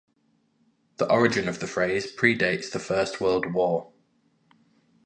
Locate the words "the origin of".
0.97-1.59